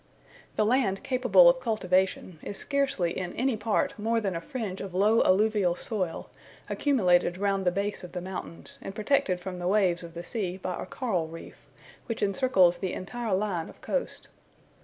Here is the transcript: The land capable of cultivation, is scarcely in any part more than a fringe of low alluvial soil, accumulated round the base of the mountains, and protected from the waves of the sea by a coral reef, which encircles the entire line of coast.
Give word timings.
The 0.55 0.65
land 0.65 1.03
capable 1.03 1.47
of 1.47 1.59
cultivation, 1.59 2.39
is 2.41 2.57
scarcely 2.57 3.15
in 3.15 3.33
any 3.33 3.55
part 3.55 3.93
more 3.99 4.19
than 4.19 4.35
a 4.35 4.41
fringe 4.41 4.81
of 4.81 4.95
low 4.95 5.21
alluvial 5.21 5.75
soil, 5.75 6.27
accumulated 6.67 7.37
round 7.37 7.65
the 7.67 7.71
base 7.71 8.03
of 8.03 8.13
the 8.13 8.19
mountains, 8.19 8.79
and 8.81 8.95
protected 8.95 9.39
from 9.39 9.59
the 9.59 9.67
waves 9.67 10.01
of 10.03 10.15
the 10.15 10.23
sea 10.23 10.57
by 10.57 10.81
a 10.81 10.87
coral 10.87 11.27
reef, 11.27 11.67
which 12.07 12.23
encircles 12.23 12.79
the 12.79 12.93
entire 12.93 13.35
line 13.35 13.69
of 13.69 13.79
coast. 13.81 14.29